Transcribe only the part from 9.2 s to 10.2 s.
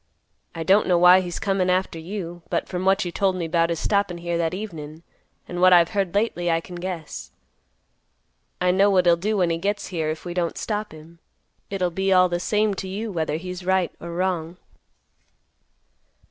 when he gets here,